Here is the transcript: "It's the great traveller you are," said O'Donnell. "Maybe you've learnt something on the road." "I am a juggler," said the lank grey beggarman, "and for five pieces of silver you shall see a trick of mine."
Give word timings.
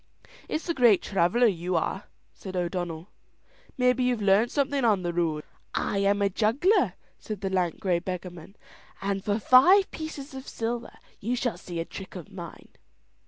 "It's 0.49 0.65
the 0.65 0.73
great 0.73 1.03
traveller 1.03 1.45
you 1.45 1.75
are," 1.75 2.05
said 2.33 2.55
O'Donnell. 2.55 3.09
"Maybe 3.77 4.03
you've 4.03 4.19
learnt 4.19 4.49
something 4.49 4.83
on 4.83 5.03
the 5.03 5.13
road." 5.13 5.43
"I 5.75 5.99
am 5.99 6.23
a 6.23 6.29
juggler," 6.31 6.93
said 7.19 7.41
the 7.41 7.51
lank 7.51 7.79
grey 7.79 7.99
beggarman, 7.99 8.55
"and 9.03 9.23
for 9.23 9.37
five 9.37 9.91
pieces 9.91 10.33
of 10.33 10.47
silver 10.47 10.95
you 11.19 11.35
shall 11.35 11.59
see 11.59 11.79
a 11.79 11.85
trick 11.85 12.15
of 12.15 12.31
mine." 12.31 12.69